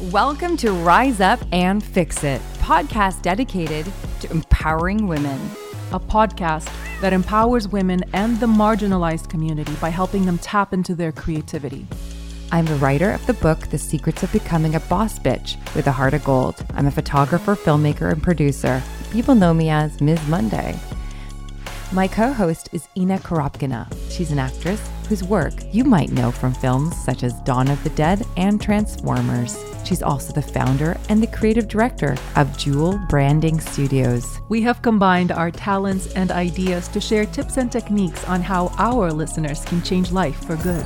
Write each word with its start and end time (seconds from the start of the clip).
Welcome 0.00 0.56
to 0.58 0.70
Rise 0.70 1.20
Up 1.20 1.40
and 1.50 1.82
Fix 1.82 2.22
It, 2.22 2.40
podcast 2.58 3.20
dedicated 3.22 3.84
to 4.20 4.30
empowering 4.30 5.08
women. 5.08 5.40
a 5.90 5.98
podcast 5.98 6.70
that 7.00 7.12
empowers 7.12 7.66
women 7.66 8.04
and 8.12 8.38
the 8.38 8.46
marginalized 8.46 9.28
community 9.28 9.74
by 9.80 9.88
helping 9.88 10.24
them 10.24 10.38
tap 10.38 10.72
into 10.72 10.94
their 10.94 11.10
creativity. 11.10 11.86
I'm 12.52 12.66
the 12.66 12.76
writer 12.76 13.10
of 13.10 13.26
the 13.26 13.34
book, 13.34 13.58
The 13.68 13.78
Secrets 13.78 14.22
of 14.22 14.32
Becoming 14.32 14.74
a 14.76 14.80
Boss 14.80 15.18
Bitch 15.18 15.56
with 15.74 15.86
a 15.86 15.92
Heart 15.92 16.14
of 16.14 16.24
Gold. 16.24 16.64
I'm 16.74 16.86
a 16.86 16.92
photographer, 16.92 17.56
filmmaker, 17.56 18.12
and 18.12 18.22
producer. 18.22 18.82
People 19.10 19.34
know 19.34 19.52
me 19.52 19.68
as 19.68 20.00
Ms. 20.00 20.24
Monday. 20.28 20.78
My 21.90 22.06
co 22.06 22.34
host 22.34 22.68
is 22.72 22.86
Inna 22.96 23.18
Korobkina. 23.18 23.90
She's 24.10 24.30
an 24.30 24.38
actress 24.38 24.78
whose 25.08 25.24
work 25.24 25.54
you 25.72 25.84
might 25.84 26.10
know 26.10 26.30
from 26.30 26.52
films 26.52 26.94
such 27.02 27.22
as 27.22 27.32
Dawn 27.44 27.68
of 27.68 27.82
the 27.82 27.88
Dead 27.90 28.26
and 28.36 28.60
Transformers. 28.60 29.56
She's 29.84 30.02
also 30.02 30.34
the 30.34 30.42
founder 30.42 30.98
and 31.08 31.22
the 31.22 31.26
creative 31.26 31.66
director 31.66 32.14
of 32.36 32.58
Jewel 32.58 33.00
Branding 33.08 33.58
Studios. 33.58 34.38
We 34.50 34.60
have 34.62 34.82
combined 34.82 35.32
our 35.32 35.50
talents 35.50 36.12
and 36.12 36.30
ideas 36.30 36.88
to 36.88 37.00
share 37.00 37.24
tips 37.24 37.56
and 37.56 37.72
techniques 37.72 38.22
on 38.26 38.42
how 38.42 38.66
our 38.76 39.10
listeners 39.10 39.64
can 39.64 39.82
change 39.82 40.12
life 40.12 40.44
for 40.44 40.56
good. 40.56 40.84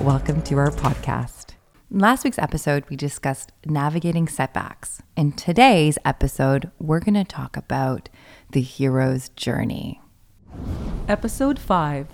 Welcome 0.00 0.40
to 0.42 0.56
our 0.58 0.70
podcast. 0.70 1.35
In 1.88 2.00
last 2.00 2.24
week's 2.24 2.38
episode, 2.38 2.84
we 2.90 2.96
discussed 2.96 3.52
navigating 3.64 4.26
setbacks. 4.26 5.02
In 5.16 5.30
today's 5.30 5.98
episode, 6.04 6.72
we're 6.80 6.98
going 6.98 7.14
to 7.14 7.22
talk 7.22 7.56
about 7.56 8.08
the 8.50 8.60
hero's 8.60 9.28
journey. 9.30 10.00
Episode 11.08 11.60
5 11.60 12.08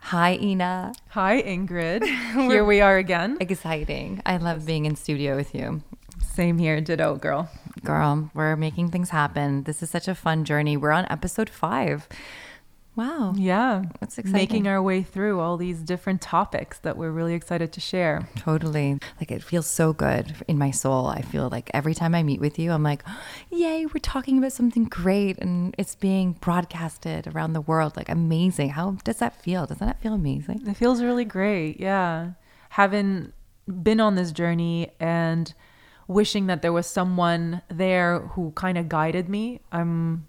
Hi, 0.00 0.34
Inna. 0.34 0.92
Hi, 1.10 1.40
Ingrid. 1.40 2.04
Here 2.34 2.64
we 2.64 2.82
are 2.82 2.98
again. 2.98 3.38
Exciting. 3.40 4.20
I 4.26 4.36
love 4.36 4.66
being 4.66 4.84
in 4.84 4.94
studio 4.94 5.36
with 5.36 5.54
you. 5.54 5.82
Same 6.22 6.58
here, 6.58 6.80
ditto, 6.80 7.16
girl. 7.16 7.50
Girl, 7.82 8.30
we're 8.34 8.56
making 8.56 8.90
things 8.90 9.10
happen. 9.10 9.64
This 9.64 9.82
is 9.82 9.88
such 9.90 10.06
a 10.06 10.14
fun 10.14 10.44
journey. 10.44 10.76
We're 10.76 10.90
on 10.90 11.06
episode 11.08 11.48
five. 11.48 12.08
Wow. 13.00 13.32
Yeah. 13.34 13.84
That's 13.98 14.18
exciting. 14.18 14.42
Making 14.42 14.68
our 14.68 14.82
way 14.82 15.02
through 15.02 15.40
all 15.40 15.56
these 15.56 15.78
different 15.78 16.20
topics 16.20 16.80
that 16.80 16.98
we're 16.98 17.10
really 17.10 17.32
excited 17.32 17.72
to 17.72 17.80
share. 17.80 18.28
Totally. 18.36 18.98
Like 19.18 19.30
it 19.30 19.42
feels 19.42 19.66
so 19.66 19.94
good 19.94 20.34
in 20.46 20.58
my 20.58 20.70
soul. 20.70 21.06
I 21.06 21.22
feel 21.22 21.48
like 21.48 21.70
every 21.72 21.94
time 21.94 22.14
I 22.14 22.22
meet 22.22 22.40
with 22.40 22.58
you, 22.58 22.72
I'm 22.72 22.82
like, 22.82 23.02
yay, 23.50 23.86
we're 23.86 24.00
talking 24.02 24.36
about 24.36 24.52
something 24.52 24.84
great 24.84 25.38
and 25.38 25.74
it's 25.78 25.94
being 25.94 26.32
broadcasted 26.32 27.26
around 27.26 27.54
the 27.54 27.62
world. 27.62 27.96
Like 27.96 28.10
amazing. 28.10 28.68
How 28.68 28.90
does 29.02 29.16
that 29.16 29.34
feel? 29.42 29.64
Doesn't 29.64 29.86
that 29.86 30.02
feel 30.02 30.12
amazing? 30.12 30.68
It 30.68 30.76
feels 30.76 31.02
really 31.02 31.24
great. 31.24 31.80
Yeah. 31.80 32.32
Having 32.68 33.32
been 33.82 34.00
on 34.00 34.14
this 34.14 34.30
journey 34.30 34.90
and 35.00 35.54
wishing 36.06 36.48
that 36.48 36.60
there 36.60 36.72
was 36.72 36.86
someone 36.86 37.62
there 37.68 38.18
who 38.34 38.50
kind 38.56 38.76
of 38.76 38.90
guided 38.90 39.30
me, 39.30 39.60
I'm 39.72 40.26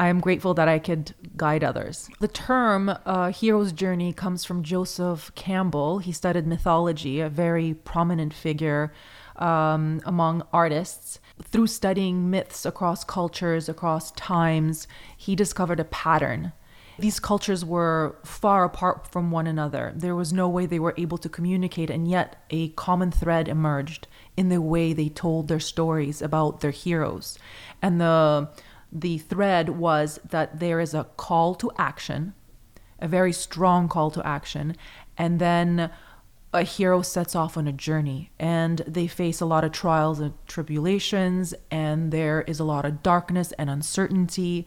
I 0.00 0.08
am 0.08 0.18
grateful 0.18 0.54
that 0.54 0.66
I 0.66 0.78
could 0.78 1.14
guide 1.36 1.62
others. 1.62 2.08
The 2.20 2.26
term 2.26 2.88
uh, 3.04 3.32
hero's 3.32 3.70
journey 3.70 4.14
comes 4.14 4.46
from 4.46 4.62
Joseph 4.62 5.30
Campbell. 5.34 5.98
He 5.98 6.10
studied 6.10 6.46
mythology, 6.46 7.20
a 7.20 7.28
very 7.28 7.74
prominent 7.74 8.32
figure 8.32 8.94
um, 9.36 10.00
among 10.06 10.42
artists. 10.54 11.18
Through 11.42 11.66
studying 11.66 12.30
myths 12.30 12.64
across 12.64 13.04
cultures, 13.04 13.68
across 13.68 14.10
times, 14.12 14.88
he 15.18 15.36
discovered 15.36 15.80
a 15.80 15.84
pattern. 15.84 16.54
These 16.98 17.20
cultures 17.20 17.62
were 17.62 18.16
far 18.24 18.64
apart 18.64 19.06
from 19.12 19.30
one 19.30 19.46
another. 19.46 19.92
There 19.94 20.16
was 20.16 20.32
no 20.32 20.48
way 20.48 20.64
they 20.64 20.78
were 20.78 20.94
able 20.96 21.18
to 21.18 21.28
communicate, 21.28 21.90
and 21.90 22.08
yet 22.08 22.42
a 22.48 22.68
common 22.70 23.10
thread 23.10 23.48
emerged 23.48 24.08
in 24.34 24.48
the 24.48 24.62
way 24.62 24.94
they 24.94 25.10
told 25.10 25.48
their 25.48 25.60
stories 25.60 26.22
about 26.22 26.60
their 26.60 26.70
heroes. 26.70 27.38
And 27.82 28.00
the 28.00 28.48
the 28.92 29.18
thread 29.18 29.70
was 29.70 30.18
that 30.28 30.60
there 30.60 30.80
is 30.80 30.94
a 30.94 31.04
call 31.16 31.54
to 31.56 31.70
action, 31.78 32.34
a 32.98 33.08
very 33.08 33.32
strong 33.32 33.88
call 33.88 34.10
to 34.10 34.26
action, 34.26 34.76
and 35.16 35.38
then 35.38 35.90
a 36.52 36.62
hero 36.62 37.00
sets 37.00 37.36
off 37.36 37.56
on 37.56 37.68
a 37.68 37.72
journey 37.72 38.30
and 38.38 38.78
they 38.86 39.06
face 39.06 39.40
a 39.40 39.46
lot 39.46 39.62
of 39.62 39.70
trials 39.70 40.18
and 40.18 40.34
tribulations, 40.46 41.54
and 41.70 42.12
there 42.12 42.42
is 42.42 42.58
a 42.58 42.64
lot 42.64 42.84
of 42.84 43.02
darkness 43.02 43.52
and 43.52 43.70
uncertainty. 43.70 44.66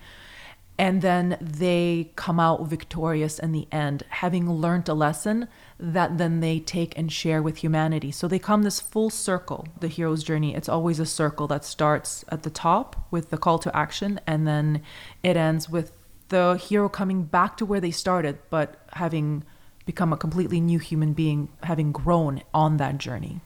And 0.78 1.04
then 1.04 1.38
they 1.40 2.12
come 2.16 2.40
out 2.40 2.68
victorious 2.68 3.38
in 3.38 3.52
the 3.52 3.68
end, 3.72 4.04
having 4.10 4.50
learned 4.50 4.90
a 4.90 4.96
lesson 4.96 5.48
that 5.80 6.18
then 6.18 6.40
they 6.40 6.60
take 6.60 6.98
and 6.98 7.12
share 7.12 7.44
with 7.44 7.58
humanity. 7.58 8.12
So 8.12 8.28
they 8.28 8.40
come 8.40 8.64
this 8.64 8.80
full 8.80 9.12
circle, 9.12 9.68
the 9.80 9.88
hero's 9.88 10.24
journey. 10.24 10.56
It's 10.56 10.70
always 10.70 11.00
a 11.00 11.06
circle 11.06 11.48
that 11.48 11.64
starts 11.64 12.26
at 12.30 12.42
the 12.44 12.50
top 12.50 13.08
with 13.12 13.30
the 13.30 13.38
call 13.38 13.60
to 13.60 13.76
action, 13.76 14.20
and 14.26 14.48
then 14.48 14.82
it 15.22 15.38
ends 15.38 15.70
with 15.70 15.92
the 16.30 16.56
hero 16.56 16.90
coming 16.90 17.24
back 17.24 17.58
to 17.58 17.66
where 17.66 17.82
they 17.82 17.92
started, 17.92 18.40
but 18.50 18.84
having 18.94 19.44
become 19.86 20.12
a 20.12 20.18
completely 20.18 20.60
new 20.60 20.80
human 20.80 21.14
being, 21.14 21.50
having 21.62 21.92
grown 21.92 22.42
on 22.54 22.78
that 22.78 22.98
journey. 22.98 23.42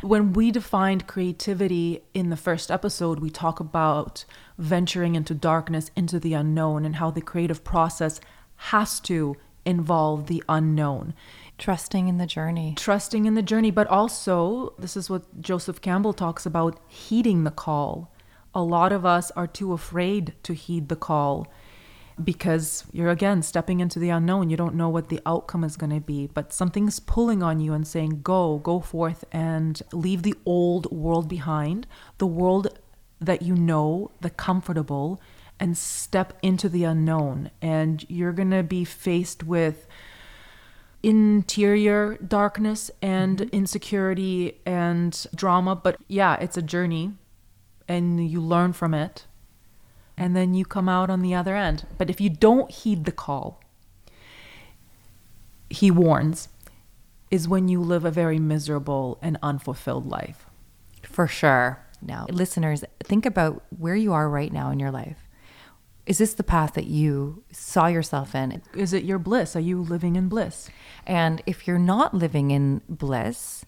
When 0.00 0.32
we 0.32 0.52
defined 0.52 1.08
creativity 1.08 2.04
in 2.14 2.30
the 2.30 2.36
first 2.36 2.70
episode, 2.70 3.18
we 3.18 3.30
talk 3.30 3.58
about 3.58 4.24
venturing 4.56 5.16
into 5.16 5.34
darkness, 5.34 5.90
into 5.96 6.20
the 6.20 6.34
unknown, 6.34 6.84
and 6.84 6.96
how 6.96 7.10
the 7.10 7.20
creative 7.20 7.64
process 7.64 8.20
has 8.56 9.00
to 9.00 9.36
involve 9.64 10.28
the 10.28 10.44
unknown. 10.48 11.14
Trusting 11.58 12.06
in 12.06 12.18
the 12.18 12.26
journey. 12.26 12.74
Trusting 12.76 13.24
in 13.26 13.34
the 13.34 13.42
journey, 13.42 13.72
but 13.72 13.88
also, 13.88 14.72
this 14.78 14.96
is 14.96 15.10
what 15.10 15.40
Joseph 15.40 15.80
Campbell 15.80 16.12
talks 16.12 16.46
about 16.46 16.78
heeding 16.86 17.42
the 17.42 17.50
call. 17.50 18.12
A 18.54 18.62
lot 18.62 18.92
of 18.92 19.04
us 19.04 19.32
are 19.32 19.48
too 19.48 19.72
afraid 19.72 20.34
to 20.44 20.54
heed 20.54 20.88
the 20.90 20.96
call 20.96 21.48
because 22.24 22.84
you're 22.92 23.10
again 23.10 23.42
stepping 23.42 23.80
into 23.80 23.98
the 23.98 24.10
unknown. 24.10 24.50
You 24.50 24.56
don't 24.56 24.74
know 24.74 24.88
what 24.88 25.08
the 25.08 25.20
outcome 25.26 25.64
is 25.64 25.76
going 25.76 25.92
to 25.92 26.00
be, 26.00 26.26
but 26.26 26.52
something's 26.52 27.00
pulling 27.00 27.42
on 27.42 27.60
you 27.60 27.72
and 27.72 27.86
saying, 27.86 28.20
Go, 28.22 28.58
go 28.58 28.80
forth 28.80 29.24
and 29.32 29.80
leave 29.92 30.22
the 30.22 30.34
old 30.44 30.90
world 30.90 31.28
behind, 31.28 31.86
the 32.18 32.26
world 32.26 32.78
that 33.20 33.42
you 33.42 33.54
know, 33.54 34.10
the 34.20 34.30
comfortable, 34.30 35.20
and 35.60 35.76
step 35.76 36.38
into 36.42 36.68
the 36.68 36.84
unknown. 36.84 37.50
And 37.60 38.04
you're 38.08 38.32
going 38.32 38.50
to 38.50 38.62
be 38.62 38.84
faced 38.84 39.44
with 39.44 39.86
interior 41.02 42.16
darkness 42.16 42.90
and 43.00 43.38
mm-hmm. 43.38 43.54
insecurity 43.54 44.60
and 44.66 45.26
drama. 45.34 45.76
But 45.76 45.96
yeah, 46.08 46.36
it's 46.36 46.56
a 46.56 46.62
journey 46.62 47.12
and 47.88 48.28
you 48.28 48.40
learn 48.40 48.72
from 48.72 48.94
it. 48.94 49.24
And 50.18 50.34
then 50.34 50.52
you 50.52 50.64
come 50.64 50.88
out 50.88 51.10
on 51.10 51.22
the 51.22 51.34
other 51.34 51.56
end. 51.56 51.86
But 51.96 52.10
if 52.10 52.20
you 52.20 52.28
don't 52.28 52.70
heed 52.70 53.04
the 53.04 53.12
call, 53.12 53.60
he 55.70 55.90
warns, 55.90 56.48
is 57.30 57.46
when 57.46 57.68
you 57.68 57.80
live 57.80 58.04
a 58.04 58.10
very 58.10 58.38
miserable 58.38 59.18
and 59.22 59.38
unfulfilled 59.42 60.08
life. 60.08 60.46
For 61.02 61.26
sure. 61.26 61.84
Now, 62.00 62.26
listeners, 62.30 62.84
think 63.02 63.26
about 63.26 63.62
where 63.76 63.96
you 63.96 64.12
are 64.12 64.28
right 64.28 64.52
now 64.52 64.70
in 64.70 64.78
your 64.78 64.90
life. 64.90 65.28
Is 66.06 66.18
this 66.18 66.32
the 66.32 66.42
path 66.42 66.74
that 66.74 66.86
you 66.86 67.44
saw 67.52 67.86
yourself 67.86 68.34
in? 68.34 68.62
Is 68.74 68.92
it 68.92 69.04
your 69.04 69.18
bliss? 69.18 69.54
Are 69.54 69.60
you 69.60 69.82
living 69.82 70.16
in 70.16 70.28
bliss? 70.28 70.70
And 71.06 71.42
if 71.44 71.66
you're 71.66 71.78
not 71.78 72.14
living 72.14 72.50
in 72.50 72.80
bliss, 72.88 73.64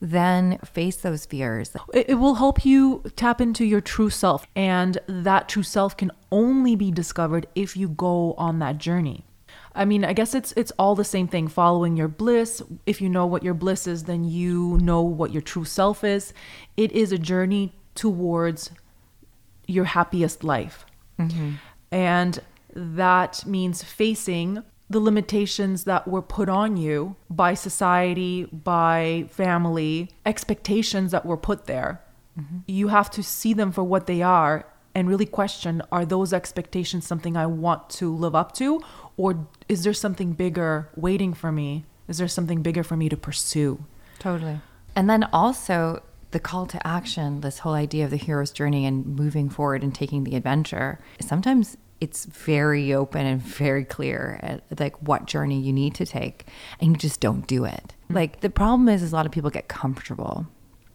then 0.00 0.58
face 0.58 0.96
those 0.96 1.24
fears. 1.26 1.74
It, 1.92 2.10
it 2.10 2.14
will 2.14 2.34
help 2.34 2.64
you 2.64 3.02
tap 3.16 3.40
into 3.40 3.64
your 3.64 3.80
true 3.80 4.10
self. 4.10 4.46
And 4.54 4.98
that 5.06 5.48
true 5.48 5.62
self 5.62 5.96
can 5.96 6.10
only 6.30 6.76
be 6.76 6.90
discovered 6.90 7.46
if 7.54 7.76
you 7.76 7.88
go 7.88 8.34
on 8.34 8.58
that 8.58 8.78
journey. 8.78 9.24
I 9.74 9.84
mean, 9.84 10.04
I 10.04 10.14
guess 10.14 10.34
it's 10.34 10.52
it's 10.56 10.72
all 10.78 10.94
the 10.94 11.04
same 11.04 11.28
thing 11.28 11.48
following 11.48 11.96
your 11.96 12.08
bliss. 12.08 12.62
If 12.86 13.00
you 13.00 13.10
know 13.10 13.26
what 13.26 13.42
your 13.42 13.54
bliss 13.54 13.86
is, 13.86 14.04
then 14.04 14.24
you 14.24 14.78
know 14.78 15.02
what 15.02 15.32
your 15.32 15.42
true 15.42 15.66
self 15.66 16.02
is. 16.02 16.32
It 16.76 16.92
is 16.92 17.12
a 17.12 17.18
journey 17.18 17.74
towards 17.94 18.70
your 19.66 19.84
happiest 19.84 20.44
life. 20.44 20.86
Mm-hmm. 21.18 21.52
And 21.90 22.40
that 22.74 23.44
means 23.46 23.82
facing 23.82 24.62
the 24.88 25.00
limitations 25.00 25.84
that 25.84 26.06
were 26.06 26.22
put 26.22 26.48
on 26.48 26.76
you 26.76 27.16
by 27.28 27.54
society, 27.54 28.44
by 28.44 29.26
family, 29.30 30.10
expectations 30.24 31.10
that 31.10 31.26
were 31.26 31.36
put 31.36 31.66
there. 31.66 32.00
Mm-hmm. 32.38 32.58
You 32.66 32.88
have 32.88 33.10
to 33.12 33.22
see 33.22 33.52
them 33.52 33.72
for 33.72 33.82
what 33.82 34.06
they 34.06 34.22
are 34.22 34.66
and 34.94 35.08
really 35.08 35.26
question 35.26 35.82
are 35.92 36.06
those 36.06 36.32
expectations 36.32 37.06
something 37.06 37.36
I 37.36 37.46
want 37.46 37.90
to 37.90 38.14
live 38.14 38.34
up 38.34 38.52
to? 38.52 38.80
Or 39.16 39.46
is 39.68 39.84
there 39.84 39.92
something 39.92 40.32
bigger 40.32 40.88
waiting 40.96 41.34
for 41.34 41.52
me? 41.52 41.84
Is 42.08 42.18
there 42.18 42.28
something 42.28 42.62
bigger 42.62 42.82
for 42.82 42.96
me 42.96 43.08
to 43.08 43.16
pursue? 43.16 43.84
Totally. 44.18 44.60
And 44.94 45.10
then 45.10 45.24
also 45.32 46.02
the 46.30 46.40
call 46.40 46.66
to 46.66 46.86
action, 46.86 47.40
this 47.40 47.58
whole 47.58 47.74
idea 47.74 48.04
of 48.04 48.10
the 48.10 48.16
hero's 48.16 48.50
journey 48.50 48.86
and 48.86 49.06
moving 49.06 49.48
forward 49.50 49.82
and 49.82 49.94
taking 49.94 50.24
the 50.24 50.36
adventure. 50.36 50.98
Sometimes 51.20 51.76
it's 52.00 52.26
very 52.26 52.92
open 52.92 53.24
and 53.26 53.40
very 53.40 53.84
clear 53.84 54.38
at 54.42 54.62
like 54.78 55.00
what 55.02 55.26
journey 55.26 55.60
you 55.60 55.72
need 55.72 55.94
to 55.94 56.06
take 56.06 56.46
and 56.80 56.92
you 56.92 56.96
just 56.96 57.20
don't 57.20 57.46
do 57.46 57.64
it. 57.64 57.94
Mm-hmm. 58.04 58.14
Like 58.14 58.40
the 58.40 58.50
problem 58.50 58.88
is, 58.88 59.02
is 59.02 59.12
a 59.12 59.16
lot 59.16 59.26
of 59.26 59.32
people 59.32 59.50
get 59.50 59.68
comfortable. 59.68 60.46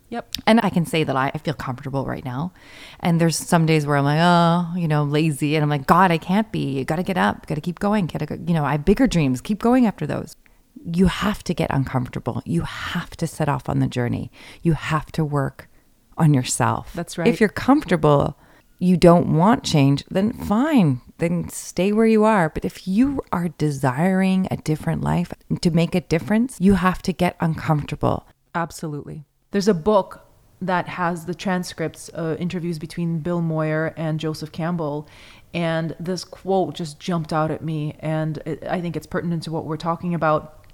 Yep. 0.09 0.27
And 0.45 0.59
I 0.62 0.69
can 0.69 0.86
say 0.86 1.06
that 1.06 1.15
I, 1.15 1.31
I 1.33 1.38
feel 1.38 1.53
comfortable 1.53 2.06
right 2.06 2.24
now. 2.25 2.51
And 3.00 3.19
there's 3.19 3.38
some 3.38 3.65
days 3.65 3.86
where 3.86 3.95
I'm 3.95 4.03
like, 4.03 4.19
oh, 4.21 4.77
you 4.77 4.88
know, 4.88 5.03
lazy. 5.03 5.56
And 5.56 5.63
I'm 5.63 5.69
like, 5.69 5.88
God, 5.88 6.12
I 6.12 6.18
can't 6.18 6.51
be. 6.51 6.80
You 6.80 6.83
got 6.83 6.98
to 6.98 7.03
get 7.03 7.18
up. 7.18 7.48
Got 7.48 7.56
to 7.56 7.62
keep 7.62 7.80
going. 7.80 8.07
Got 8.07 8.19
to, 8.19 8.25
go. 8.25 8.38
you 8.45 8.53
know, 8.53 8.65
I 8.65 8.74
have 8.74 8.83
bigger 8.83 9.07
dreams. 9.07 9.39
Keep 9.39 9.59
going 9.59 9.86
after 9.86 10.06
those. 10.06 10.36
You 10.83 11.07
have 11.07 11.45
to 11.45 11.53
get 11.53 11.71
uncomfortable. 11.71 12.44
You 12.45 12.63
have 12.63 13.12
to 13.18 13.27
set 13.27 13.48
off 13.48 13.69
on 13.69 13.80
the 13.80 13.88
journey. 13.88 14.31
You 14.62 14.74
have 14.74 15.13
to 15.13 15.24
work 15.24 15.69
on 16.18 16.33
yourself. 16.33 16.92
That's 16.94 17.18
right. 17.18 17.27
If 17.27 17.39
you're 17.39 17.50
comfortable, 17.50 18.38
you 18.81 18.97
don't 18.97 19.37
want 19.37 19.63
change, 19.63 20.03
then 20.09 20.33
fine. 20.33 21.01
Then 21.19 21.47
stay 21.49 21.91
where 21.91 22.07
you 22.07 22.23
are. 22.23 22.49
But 22.49 22.65
if 22.65 22.87
you 22.87 23.21
are 23.31 23.47
desiring 23.47 24.47
a 24.49 24.57
different 24.57 25.03
life 25.03 25.31
to 25.61 25.69
make 25.69 25.93
a 25.93 26.01
difference, 26.01 26.57
you 26.59 26.73
have 26.73 27.03
to 27.03 27.13
get 27.13 27.37
uncomfortable. 27.39 28.25
Absolutely. 28.55 29.23
There's 29.51 29.67
a 29.67 29.75
book 29.75 30.25
that 30.59 30.87
has 30.87 31.25
the 31.25 31.35
transcripts, 31.35 32.09
uh, 32.15 32.35
interviews 32.39 32.79
between 32.79 33.19
Bill 33.19 33.39
Moyer 33.39 33.93
and 33.95 34.19
Joseph 34.19 34.51
Campbell. 34.51 35.07
And 35.53 35.95
this 35.99 36.23
quote 36.23 36.73
just 36.73 36.99
jumped 36.99 37.31
out 37.31 37.51
at 37.51 37.63
me. 37.63 37.95
And 37.99 38.39
it, 38.47 38.63
I 38.67 38.81
think 38.81 38.95
it's 38.95 39.07
pertinent 39.07 39.43
to 39.43 39.51
what 39.51 39.65
we're 39.65 39.77
talking 39.77 40.15
about. 40.15 40.65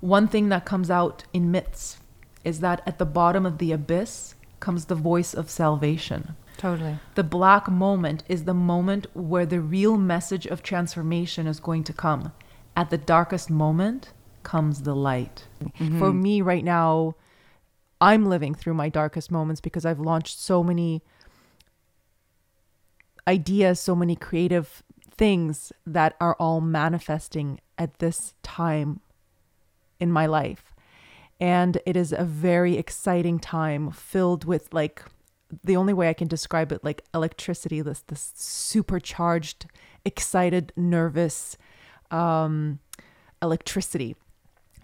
One 0.00 0.28
thing 0.28 0.48
that 0.48 0.64
comes 0.64 0.90
out 0.90 1.24
in 1.34 1.50
myths 1.50 1.98
is 2.42 2.60
that 2.60 2.80
at 2.86 2.98
the 2.98 3.04
bottom 3.04 3.44
of 3.44 3.58
the 3.58 3.72
abyss 3.72 4.34
comes 4.60 4.86
the 4.86 4.94
voice 4.94 5.34
of 5.34 5.50
salvation. 5.50 6.36
Totally. 6.58 6.98
The 7.14 7.24
black 7.24 7.70
moment 7.70 8.24
is 8.28 8.44
the 8.44 8.52
moment 8.52 9.06
where 9.14 9.46
the 9.46 9.60
real 9.60 9.96
message 9.96 10.44
of 10.46 10.62
transformation 10.62 11.46
is 11.46 11.60
going 11.60 11.84
to 11.84 11.92
come. 11.92 12.32
At 12.76 12.90
the 12.90 12.98
darkest 12.98 13.48
moment 13.48 14.12
comes 14.42 14.82
the 14.82 14.94
light. 14.94 15.46
Mm-hmm. 15.62 15.98
For 15.98 16.12
me, 16.12 16.42
right 16.42 16.64
now, 16.64 17.14
I'm 18.00 18.26
living 18.26 18.54
through 18.54 18.74
my 18.74 18.88
darkest 18.88 19.30
moments 19.30 19.60
because 19.60 19.86
I've 19.86 20.00
launched 20.00 20.38
so 20.38 20.64
many 20.64 21.02
ideas, 23.26 23.78
so 23.78 23.94
many 23.94 24.16
creative 24.16 24.82
things 25.16 25.72
that 25.86 26.16
are 26.20 26.34
all 26.40 26.60
manifesting 26.60 27.60
at 27.76 27.98
this 28.00 28.34
time 28.42 29.00
in 30.00 30.10
my 30.10 30.26
life. 30.26 30.74
And 31.40 31.80
it 31.86 31.96
is 31.96 32.12
a 32.12 32.24
very 32.24 32.76
exciting 32.76 33.38
time 33.38 33.92
filled 33.92 34.44
with 34.44 34.72
like 34.74 35.04
the 35.64 35.76
only 35.76 35.92
way 35.92 36.08
I 36.08 36.14
can 36.14 36.28
describe 36.28 36.72
it 36.72 36.84
like 36.84 37.02
electricity, 37.14 37.80
this 37.80 38.00
this 38.00 38.32
supercharged, 38.34 39.66
excited, 40.04 40.72
nervous 40.76 41.56
um 42.10 42.80
electricity. 43.42 44.16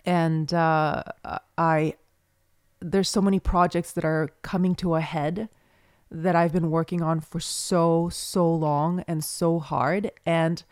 And 0.04 0.52
uh 0.52 1.02
I 1.58 1.94
there's 2.80 3.08
so 3.08 3.22
many 3.22 3.40
projects 3.40 3.92
that 3.92 4.04
are 4.04 4.30
coming 4.42 4.74
to 4.76 4.94
a 4.94 5.00
head 5.00 5.48
that 6.10 6.36
I've 6.36 6.52
been 6.52 6.70
working 6.70 7.02
on 7.02 7.20
for 7.20 7.40
so 7.40 8.08
so 8.10 8.52
long 8.54 9.04
and 9.08 9.24
so 9.24 9.58
hard 9.58 10.10
and 10.24 10.62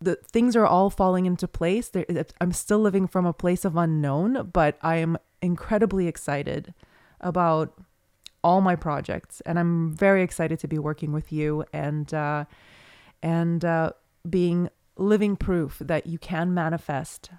the 0.00 0.16
things 0.16 0.54
are 0.54 0.66
all 0.66 0.90
falling 0.90 1.24
into 1.26 1.48
place. 1.48 1.88
There, 1.88 2.04
I'm 2.40 2.52
still 2.52 2.78
living 2.78 3.06
from 3.06 3.24
a 3.24 3.32
place 3.32 3.64
of 3.64 3.76
unknown, 3.76 4.50
but 4.52 4.76
I 4.82 4.96
am 4.96 5.16
incredibly 5.40 6.06
excited 6.06 6.74
about 7.20 7.80
all 8.44 8.60
my 8.60 8.76
projects, 8.76 9.40
and 9.40 9.58
I'm 9.58 9.92
very 9.92 10.22
excited 10.22 10.60
to 10.60 10.68
be 10.68 10.78
working 10.78 11.12
with 11.12 11.32
you 11.32 11.64
and 11.72 12.12
uh, 12.14 12.44
and 13.22 13.64
uh, 13.64 13.92
being 14.28 14.68
living 14.96 15.34
proof 15.34 15.78
that 15.80 16.06
you 16.06 16.18
can 16.18 16.54
manifest 16.54 17.30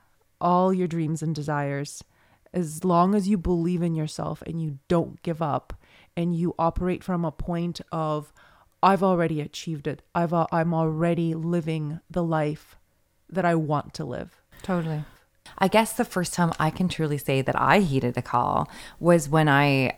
all 0.42 0.74
your 0.74 0.88
dreams 0.88 1.22
and 1.22 1.34
desires 1.34 2.04
as 2.54 2.84
long 2.84 3.16
as 3.16 3.30
you 3.30 3.38
believe 3.38 3.82
in 3.82 3.96
yourself 3.96 4.42
and 4.46 4.62
you 4.62 4.80
don't 4.88 5.22
give 5.24 5.42
up 5.42 5.74
and 6.18 6.36
you 6.36 6.54
operate 6.58 7.04
from 7.04 7.24
a 7.24 7.32
point 7.32 7.80
of 7.92 8.34
I've 8.82 9.04
already 9.04 9.42
achieved 9.42 9.88
it. 9.88 10.02
I've 10.14 10.34
uh, 10.34 10.48
I'm 10.52 10.74
already 10.74 11.34
living 11.34 12.00
the 12.10 12.24
life 12.24 12.76
that 13.30 13.46
I 13.46 13.56
want 13.56 13.94
to 13.96 14.06
live. 14.06 14.42
Totally. 14.64 15.04
I 15.58 15.68
guess 15.68 15.94
the 15.94 16.06
first 16.06 16.34
time 16.34 16.52
I 16.60 16.70
can 16.72 16.90
truly 16.90 17.18
say 17.18 17.42
that 17.42 17.60
I 17.60 17.80
heeded 17.80 18.18
a 18.18 18.22
call 18.22 18.70
was 19.00 19.30
when 19.30 19.48
I 19.48 19.98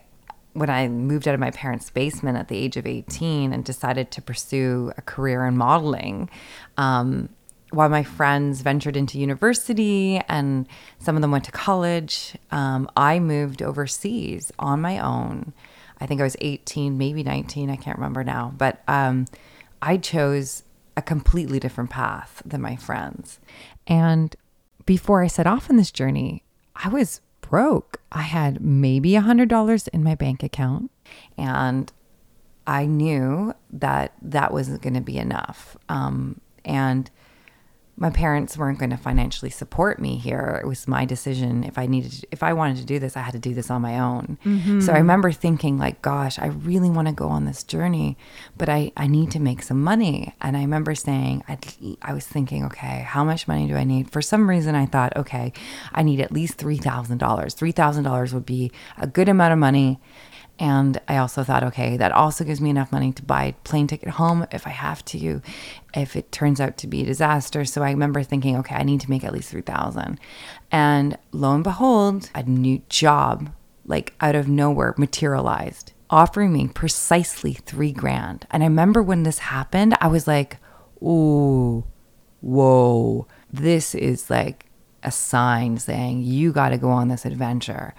when 0.52 0.70
I 0.70 0.88
moved 0.88 1.28
out 1.28 1.34
of 1.34 1.40
my 1.40 1.50
parents' 1.50 1.90
basement 1.90 2.36
at 2.36 2.48
the 2.48 2.56
age 2.56 2.76
of 2.76 2.86
18 2.86 3.52
and 3.52 3.64
decided 3.64 4.10
to 4.12 4.22
pursue 4.22 4.92
a 4.96 5.02
career 5.02 5.46
in 5.46 5.56
modeling. 5.56 6.30
Um, 6.76 7.28
while 7.70 7.88
my 7.88 8.02
friends 8.02 8.62
ventured 8.62 8.96
into 8.96 9.18
university 9.18 10.20
and 10.28 10.66
some 10.98 11.16
of 11.16 11.22
them 11.22 11.30
went 11.30 11.44
to 11.44 11.52
college, 11.52 12.34
um, 12.50 12.90
I 12.96 13.18
moved 13.18 13.62
overseas 13.62 14.50
on 14.58 14.80
my 14.80 14.98
own. 14.98 15.52
I 16.00 16.06
think 16.06 16.20
I 16.20 16.24
was 16.24 16.36
18, 16.40 16.96
maybe 16.96 17.22
19, 17.22 17.70
I 17.70 17.76
can't 17.76 17.98
remember 17.98 18.24
now. 18.24 18.54
But 18.56 18.82
um, 18.88 19.26
I 19.82 19.96
chose 19.96 20.64
a 20.96 21.02
completely 21.02 21.60
different 21.60 21.90
path 21.90 22.42
than 22.44 22.60
my 22.60 22.76
friends. 22.76 23.38
And 23.86 24.34
before 24.86 25.22
I 25.22 25.26
set 25.26 25.46
off 25.46 25.68
on 25.70 25.76
this 25.76 25.90
journey, 25.90 26.42
I 26.74 26.88
was 26.88 27.20
broke. 27.48 28.00
I 28.12 28.22
had 28.22 28.60
maybe 28.60 29.16
a 29.16 29.22
$100 29.22 29.88
in 29.88 30.04
my 30.04 30.14
bank 30.14 30.42
account. 30.42 30.90
And 31.36 31.92
I 32.66 32.84
knew 32.86 33.54
that 33.70 34.12
that 34.20 34.52
wasn't 34.52 34.82
going 34.82 34.94
to 34.94 35.00
be 35.00 35.16
enough. 35.16 35.76
Um, 35.88 36.40
and 36.64 37.10
my 38.00 38.10
parents 38.10 38.56
weren't 38.56 38.78
going 38.78 38.90
to 38.90 38.96
financially 38.96 39.50
support 39.50 39.98
me 39.98 40.16
here. 40.16 40.60
It 40.62 40.66
was 40.66 40.86
my 40.86 41.04
decision. 41.04 41.64
If 41.64 41.78
I 41.78 41.86
needed, 41.86 42.12
to, 42.12 42.28
if 42.30 42.44
I 42.44 42.52
wanted 42.52 42.76
to 42.76 42.84
do 42.84 43.00
this, 43.00 43.16
I 43.16 43.20
had 43.20 43.32
to 43.32 43.40
do 43.40 43.54
this 43.54 43.70
on 43.70 43.82
my 43.82 43.98
own. 43.98 44.38
Mm-hmm. 44.44 44.80
So 44.80 44.92
I 44.92 44.98
remember 44.98 45.32
thinking, 45.32 45.78
like, 45.78 46.00
gosh, 46.00 46.38
I 46.38 46.46
really 46.46 46.90
want 46.90 47.08
to 47.08 47.14
go 47.14 47.28
on 47.28 47.44
this 47.44 47.64
journey, 47.64 48.16
but 48.56 48.68
I, 48.68 48.92
I 48.96 49.08
need 49.08 49.32
to 49.32 49.40
make 49.40 49.64
some 49.64 49.82
money. 49.82 50.34
And 50.40 50.56
I 50.56 50.60
remember 50.60 50.94
saying, 50.94 51.42
i 51.48 51.58
I 52.00 52.14
was 52.14 52.26
thinking, 52.26 52.64
okay, 52.66 53.02
how 53.02 53.24
much 53.24 53.48
money 53.48 53.66
do 53.66 53.74
I 53.74 53.84
need? 53.84 54.12
For 54.12 54.22
some 54.22 54.48
reason, 54.48 54.76
I 54.76 54.86
thought, 54.86 55.16
okay, 55.16 55.52
I 55.92 56.04
need 56.04 56.20
at 56.20 56.30
least 56.30 56.58
$3,000. 56.58 57.18
$3,000 57.18 58.32
would 58.32 58.46
be 58.46 58.70
a 58.96 59.08
good 59.08 59.28
amount 59.28 59.52
of 59.52 59.58
money. 59.58 60.00
And 60.58 61.00
I 61.06 61.18
also 61.18 61.44
thought, 61.44 61.62
okay, 61.64 61.96
that 61.96 62.10
also 62.10 62.44
gives 62.44 62.60
me 62.60 62.70
enough 62.70 62.90
money 62.90 63.12
to 63.12 63.22
buy 63.22 63.44
a 63.44 63.52
plane 63.52 63.86
ticket 63.86 64.10
home 64.10 64.46
if 64.50 64.66
I 64.66 64.70
have 64.70 65.04
to, 65.06 65.40
if 65.94 66.16
it 66.16 66.32
turns 66.32 66.60
out 66.60 66.76
to 66.78 66.86
be 66.88 67.02
a 67.02 67.06
disaster. 67.06 67.64
So 67.64 67.82
I 67.82 67.90
remember 67.90 68.22
thinking, 68.22 68.56
okay, 68.58 68.74
I 68.74 68.82
need 68.82 69.00
to 69.02 69.10
make 69.10 69.24
at 69.24 69.32
least 69.32 69.50
3000 69.50 70.18
And 70.72 71.16
lo 71.30 71.54
and 71.54 71.62
behold, 71.62 72.30
a 72.34 72.42
new 72.42 72.82
job, 72.88 73.52
like 73.84 74.14
out 74.20 74.34
of 74.34 74.48
nowhere, 74.48 74.94
materialized, 74.98 75.92
offering 76.10 76.52
me 76.52 76.68
precisely 76.68 77.52
three 77.52 77.92
grand. 77.92 78.46
And 78.50 78.62
I 78.64 78.66
remember 78.66 79.02
when 79.02 79.22
this 79.22 79.38
happened, 79.38 79.96
I 80.00 80.08
was 80.08 80.26
like, 80.26 80.58
ooh, 81.00 81.84
whoa, 82.40 83.28
this 83.52 83.94
is 83.94 84.28
like 84.28 84.66
a 85.02 85.10
sign 85.12 85.78
saying 85.78 86.22
you 86.22 86.52
got 86.52 86.70
to 86.70 86.78
go 86.78 86.90
on 86.90 87.08
this 87.08 87.24
adventure. 87.24 87.94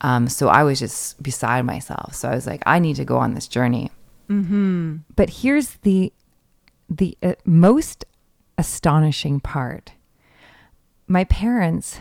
Um, 0.00 0.28
so 0.28 0.48
I 0.48 0.64
was 0.64 0.78
just 0.78 1.22
beside 1.22 1.62
myself. 1.64 2.14
So 2.14 2.28
I 2.28 2.34
was 2.34 2.46
like, 2.46 2.62
I 2.66 2.78
need 2.78 2.96
to 2.96 3.04
go 3.04 3.16
on 3.16 3.34
this 3.34 3.48
journey. 3.48 3.90
Mm-hmm. 4.28 4.96
But 5.16 5.30
here's 5.30 5.76
the 5.82 6.12
the 6.88 7.16
uh, 7.22 7.34
most 7.44 8.04
astonishing 8.58 9.40
part. 9.40 9.92
My 11.06 11.24
parents 11.24 11.98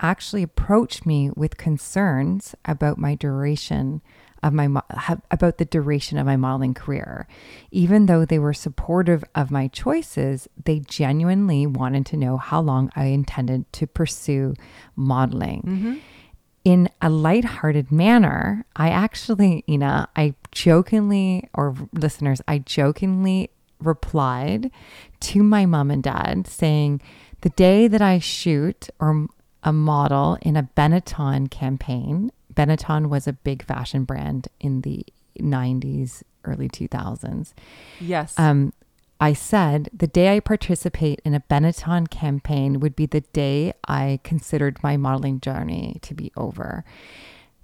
actually 0.00 0.42
approached 0.42 1.06
me 1.06 1.30
with 1.30 1.56
concerns 1.56 2.54
about 2.64 2.98
my 2.98 3.14
duration 3.14 4.02
of 4.42 4.52
my 4.52 4.68
about 5.30 5.58
the 5.58 5.64
duration 5.64 6.18
of 6.18 6.26
my 6.26 6.36
modeling 6.36 6.74
career. 6.74 7.28
Even 7.70 8.06
though 8.06 8.24
they 8.24 8.40
were 8.40 8.52
supportive 8.52 9.22
of 9.36 9.52
my 9.52 9.68
choices, 9.68 10.48
they 10.64 10.80
genuinely 10.80 11.64
wanted 11.64 12.04
to 12.06 12.16
know 12.16 12.36
how 12.36 12.60
long 12.60 12.90
I 12.96 13.06
intended 13.06 13.72
to 13.74 13.86
pursue 13.86 14.54
modeling. 14.96 15.62
Mm-hmm 15.62 15.98
in 16.64 16.88
a 17.00 17.10
lighthearted 17.10 17.90
manner, 17.90 18.64
I 18.76 18.90
actually, 18.90 19.64
Inna, 19.66 20.08
I 20.14 20.34
jokingly, 20.52 21.48
or 21.54 21.74
listeners, 21.92 22.40
I 22.46 22.58
jokingly 22.58 23.50
replied 23.80 24.70
to 25.20 25.42
my 25.42 25.66
mom 25.66 25.90
and 25.90 26.02
dad 26.02 26.46
saying, 26.46 27.00
the 27.40 27.50
day 27.50 27.88
that 27.88 28.00
I 28.00 28.20
shoot 28.20 28.88
or 29.00 29.26
a 29.64 29.72
model 29.72 30.38
in 30.42 30.56
a 30.56 30.68
Benetton 30.76 31.50
campaign, 31.50 32.30
Benetton 32.52 33.08
was 33.08 33.26
a 33.26 33.32
big 33.32 33.64
fashion 33.64 34.04
brand 34.04 34.48
in 34.60 34.82
the 34.82 35.04
90s, 35.38 36.22
early 36.44 36.68
2000s. 36.68 37.52
Yes. 38.00 38.38
Um, 38.38 38.72
I 39.22 39.34
said 39.34 39.88
the 39.92 40.08
day 40.08 40.34
I 40.34 40.40
participate 40.40 41.20
in 41.24 41.32
a 41.32 41.44
Benetton 41.48 42.10
campaign 42.10 42.80
would 42.80 42.96
be 42.96 43.06
the 43.06 43.20
day 43.20 43.72
I 43.86 44.18
considered 44.24 44.82
my 44.82 44.96
modeling 44.96 45.38
journey 45.38 45.98
to 46.02 46.12
be 46.12 46.32
over. 46.36 46.84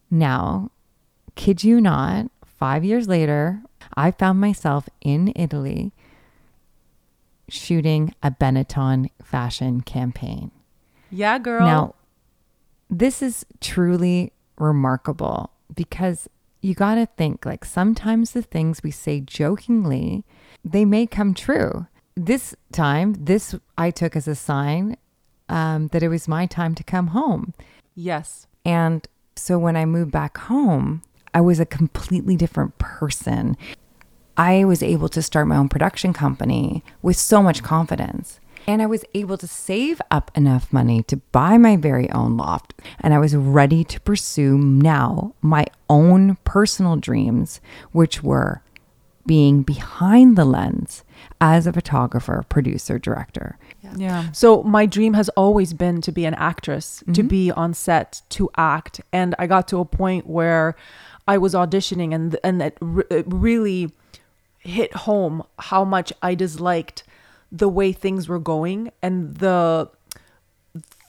Now, 0.08 0.70
kid 1.34 1.64
you 1.64 1.80
not, 1.80 2.30
five 2.46 2.84
years 2.84 3.08
later, 3.08 3.60
I 3.96 4.12
found 4.12 4.40
myself 4.40 4.88
in 5.00 5.32
Italy 5.34 5.92
shooting 7.48 8.14
a 8.22 8.30
Benetton 8.30 9.10
fashion 9.20 9.80
campaign. 9.80 10.52
Yeah, 11.10 11.40
girl. 11.40 11.66
Now, 11.66 11.94
this 12.88 13.20
is 13.20 13.44
truly 13.60 14.32
remarkable 14.58 15.50
because 15.74 16.28
you 16.60 16.74
got 16.74 16.94
to 16.94 17.06
think 17.06 17.44
like 17.44 17.64
sometimes 17.64 18.30
the 18.30 18.42
things 18.42 18.84
we 18.84 18.92
say 18.92 19.18
jokingly, 19.18 20.24
they 20.64 20.84
may 20.84 21.06
come 21.06 21.34
true. 21.34 21.86
This 22.16 22.54
time, 22.72 23.14
this 23.18 23.54
I 23.76 23.90
took 23.90 24.16
as 24.16 24.26
a 24.26 24.34
sign 24.34 24.96
um, 25.48 25.88
that 25.88 26.02
it 26.02 26.08
was 26.08 26.28
my 26.28 26.46
time 26.46 26.74
to 26.74 26.84
come 26.84 27.08
home. 27.08 27.54
yes. 27.94 28.46
And 28.64 29.06
so 29.34 29.58
when 29.58 29.76
I 29.76 29.86
moved 29.86 30.10
back 30.10 30.36
home, 30.36 31.02
I 31.32 31.40
was 31.40 31.60
a 31.60 31.64
completely 31.64 32.36
different 32.36 32.76
person. 32.78 33.56
I 34.36 34.64
was 34.64 34.82
able 34.82 35.08
to 35.10 35.22
start 35.22 35.46
my 35.48 35.56
own 35.56 35.68
production 35.68 36.12
company 36.12 36.84
with 37.02 37.16
so 37.16 37.42
much 37.42 37.62
confidence. 37.62 38.40
And 38.66 38.82
I 38.82 38.86
was 38.86 39.04
able 39.14 39.38
to 39.38 39.46
save 39.46 40.02
up 40.10 40.30
enough 40.34 40.72
money 40.72 41.02
to 41.04 41.16
buy 41.32 41.56
my 41.56 41.76
very 41.76 42.10
own 42.10 42.36
loft. 42.36 42.74
And 43.00 43.14
I 43.14 43.18
was 43.18 43.34
ready 43.34 43.82
to 43.84 44.00
pursue 44.00 44.58
now 44.58 45.34
my 45.40 45.66
own 45.88 46.36
personal 46.44 46.96
dreams, 46.96 47.60
which 47.92 48.22
were 48.22 48.62
being 49.28 49.62
behind 49.62 50.36
the 50.36 50.44
lens 50.44 51.04
as 51.40 51.68
a 51.68 51.72
photographer, 51.72 52.44
producer, 52.48 52.98
director. 52.98 53.56
Yeah. 53.96 54.32
So 54.32 54.64
my 54.64 54.86
dream 54.86 55.14
has 55.14 55.28
always 55.30 55.72
been 55.72 56.00
to 56.00 56.10
be 56.10 56.24
an 56.24 56.34
actress, 56.34 57.04
to 57.06 57.12
mm-hmm. 57.12 57.28
be 57.28 57.50
on 57.52 57.74
set, 57.74 58.22
to 58.30 58.50
act, 58.56 59.00
and 59.12 59.36
I 59.38 59.46
got 59.46 59.68
to 59.68 59.78
a 59.78 59.84
point 59.84 60.26
where 60.26 60.74
I 61.28 61.38
was 61.38 61.54
auditioning, 61.54 62.12
and 62.12 62.36
and 62.42 62.60
it, 62.60 62.76
re- 62.80 63.04
it 63.10 63.26
really 63.28 63.92
hit 64.58 64.92
home 64.94 65.44
how 65.58 65.84
much 65.84 66.12
I 66.22 66.34
disliked 66.34 67.04
the 67.52 67.68
way 67.68 67.92
things 67.92 68.28
were 68.28 68.40
going 68.40 68.90
and 69.02 69.36
the 69.36 69.88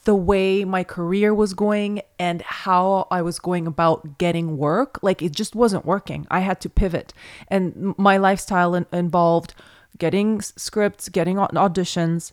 the 0.09 0.15
way 0.15 0.65
my 0.65 0.83
career 0.83 1.35
was 1.35 1.53
going 1.53 2.01
and 2.17 2.41
how 2.41 3.07
I 3.11 3.21
was 3.21 3.37
going 3.37 3.67
about 3.67 4.17
getting 4.17 4.57
work, 4.57 4.97
like 5.03 5.21
it 5.21 5.33
just 5.33 5.53
wasn't 5.53 5.85
working. 5.85 6.25
I 6.31 6.39
had 6.39 6.59
to 6.61 6.67
pivot. 6.67 7.13
And 7.47 7.93
my 7.95 8.17
lifestyle 8.17 8.73
in- 8.73 8.87
involved 8.91 9.53
getting 9.99 10.41
scripts, 10.41 11.09
getting 11.09 11.35
auditions, 11.35 12.31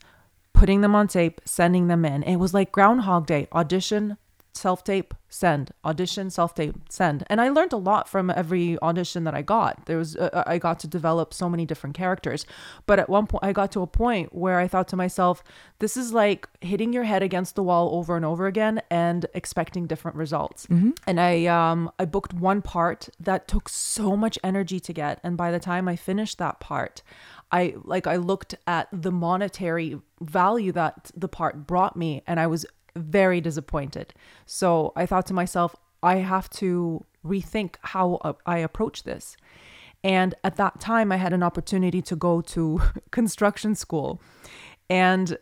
putting 0.55 0.81
them 0.81 0.95
on 0.95 1.07
tape, 1.07 1.43
sending 1.45 1.89
them 1.89 2.07
in. 2.07 2.23
It 2.23 2.37
was 2.37 2.55
like 2.55 2.73
Groundhog 2.73 3.27
Day 3.27 3.47
audition, 3.53 4.17
self 4.57 4.83
tape, 4.85 5.15
send, 5.29 5.71
audition, 5.85 6.31
self 6.31 6.55
tape, 6.55 6.77
send. 6.89 7.25
And 7.29 7.41
I 7.41 7.49
learned 7.49 7.73
a 7.73 7.77
lot 7.77 8.09
from 8.09 8.31
every 8.31 8.79
audition 8.81 9.25
that 9.25 9.35
I 9.35 9.43
got. 9.43 9.87
There 9.87 9.99
was, 9.99 10.17
uh, 10.17 10.43
I 10.47 10.59
got 10.59 10.81
to 10.81 10.89
develop 10.89 11.35
so 11.35 11.49
many 11.49 11.67
different 11.67 11.95
characters. 11.97 12.47
But 12.87 12.99
at 12.99 13.09
one 13.09 13.27
point, 13.27 13.45
I 13.45 13.53
got 13.53 13.71
to 13.73 13.83
a 13.83 13.87
point 13.87 14.35
where 14.35 14.59
I 14.59 14.69
thought 14.69 14.89
to 14.89 14.97
myself, 14.97 15.43
this 15.79 15.97
is 15.97 16.13
like 16.13 16.49
hitting 16.61 16.93
your 16.93 17.05
head 17.05 17.23
against 17.23 17.55
the 17.55 17.63
wall 17.63 17.95
over 17.95 18.17
and 18.17 18.25
over 18.25 18.47
again 18.47 18.83
and 18.91 19.27
expecting 19.35 19.87
different 19.87 20.17
results. 20.17 20.67
And 21.07 21.21
I, 21.21 21.47
um, 21.47 21.91
I 21.99 22.05
booked 22.05 22.33
one 22.33 22.63
part 22.63 23.09
that 23.21 23.47
took 23.49 23.69
so 23.69 24.17
much 24.17 24.39
energy 24.43 24.81
to 24.81 24.93
get. 24.93 25.21
And 25.23 25.37
by 25.37 25.51
the 25.51 25.61
time 25.61 25.89
I 25.89 25.97
finished 25.97 26.39
that 26.39 26.61
part, 26.61 27.03
I 27.53 27.75
like 27.85 28.07
I 28.07 28.17
looked 28.17 28.55
at 28.67 28.89
the 28.93 29.13
monetary 29.13 30.01
value 30.21 30.73
that 30.73 31.11
the 31.15 31.29
part 31.29 31.67
brought 31.67 31.97
me 31.97 32.23
and 32.27 32.41
I 32.41 32.47
was 32.49 32.67
very 32.97 33.41
disappointed. 33.41 34.15
So 34.45 34.93
I 34.97 35.07
thought 35.07 35.27
to 35.27 35.35
myself, 35.35 35.77
I 36.03 36.17
have 36.17 36.51
to 36.51 37.05
rethink 37.25 37.77
how 37.83 38.15
uh, 38.23 38.35
I 38.47 38.59
approach 38.59 39.03
this. 39.03 39.37
And 40.05 40.35
at 40.45 40.57
that 40.57 40.81
time, 40.81 41.11
I 41.11 41.17
had 41.17 41.33
an 41.33 41.43
opportunity 41.43 42.01
to 42.03 42.17
go 42.17 42.41
to 42.43 42.81
construction 43.11 43.75
school. 43.75 44.21
And 44.89 45.39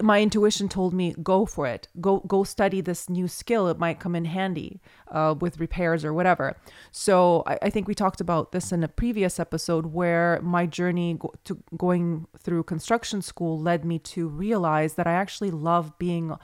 my 0.00 0.20
intuition 0.20 0.68
told 0.68 0.94
me 0.94 1.14
go 1.22 1.46
for 1.46 1.66
it. 1.66 1.88
Go 2.00 2.20
go 2.20 2.44
study 2.44 2.80
this 2.80 3.08
new 3.08 3.28
skill. 3.28 3.68
It 3.68 3.78
might 3.78 4.00
come 4.00 4.14
in 4.14 4.24
handy 4.24 4.80
uh, 5.08 5.34
with 5.40 5.60
repairs 5.60 6.04
or 6.04 6.12
whatever. 6.12 6.56
So 6.90 7.42
I, 7.46 7.58
I 7.62 7.70
think 7.70 7.88
we 7.88 7.94
talked 7.94 8.20
about 8.20 8.52
this 8.52 8.72
in 8.72 8.82
a 8.82 8.88
previous 8.88 9.38
episode 9.38 9.86
where 9.86 10.40
my 10.42 10.66
journey 10.66 11.16
go- 11.18 11.34
to 11.44 11.62
going 11.76 12.26
through 12.38 12.64
construction 12.64 13.22
school 13.22 13.60
led 13.60 13.84
me 13.84 13.98
to 13.98 14.28
realize 14.28 14.94
that 14.94 15.06
i 15.06 15.12
actually 15.12 15.50
love 15.50 15.98
being 15.98 16.36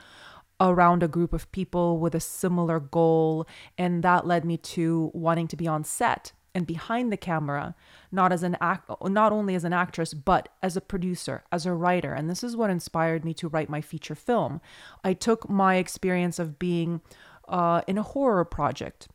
around 0.59 1.03
a 1.03 1.07
group 1.07 1.33
of 1.33 1.51
people 1.51 1.99
with 1.99 2.13
a 2.13 2.19
similar 2.19 2.79
goal. 2.79 3.47
And 3.77 4.03
that 4.03 4.27
led 4.27 4.45
me 4.45 4.57
to 4.57 5.11
wanting 5.13 5.47
to 5.49 5.55
be 5.55 5.67
on 5.67 5.83
set 5.83 6.33
and 6.53 6.65
behind 6.65 7.11
the 7.11 7.17
camera 7.17 7.75
not 8.11 8.31
as 8.31 8.43
an 8.43 8.57
act 8.61 8.89
not 9.03 9.31
only 9.31 9.55
as 9.55 9.63
an 9.63 9.73
actress 9.73 10.13
but 10.13 10.49
as 10.61 10.75
a 10.75 10.81
producer 10.81 11.43
as 11.51 11.65
a 11.65 11.73
writer 11.73 12.13
and 12.13 12.29
this 12.29 12.43
is 12.43 12.55
what 12.55 12.69
inspired 12.69 13.23
me 13.23 13.33
to 13.33 13.47
write 13.47 13.69
my 13.69 13.81
feature 13.81 14.15
film 14.15 14.59
i 15.03 15.13
took 15.13 15.49
my 15.49 15.75
experience 15.75 16.39
of 16.39 16.59
being 16.59 17.01
uh, 17.47 17.81
in 17.87 17.97
a 17.97 18.03
horror 18.03 18.45
project 18.45 19.07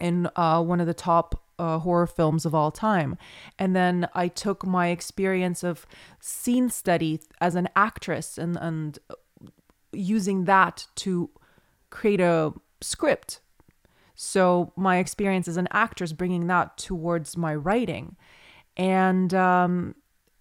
in 0.00 0.28
uh, 0.36 0.62
one 0.62 0.80
of 0.80 0.86
the 0.86 0.94
top 0.94 1.44
uh, 1.58 1.78
horror 1.78 2.06
films 2.06 2.44
of 2.44 2.54
all 2.54 2.70
time. 2.70 3.16
And 3.58 3.74
then 3.74 4.08
I 4.14 4.28
took 4.28 4.66
my 4.66 4.88
experience 4.88 5.62
of 5.62 5.86
scene 6.20 6.68
study 6.70 7.20
as 7.40 7.54
an 7.54 7.68
actress 7.76 8.38
and, 8.38 8.56
and 8.56 8.98
using 9.92 10.44
that 10.44 10.86
to 10.96 11.30
create 11.90 12.20
a 12.20 12.52
script. 12.80 13.40
So 14.14 14.72
my 14.76 14.98
experience 14.98 15.48
as 15.48 15.56
an 15.56 15.68
actress, 15.72 16.12
bringing 16.12 16.46
that 16.46 16.76
towards 16.76 17.36
my 17.36 17.54
writing, 17.54 18.16
and 18.76 19.34
um, 19.34 19.96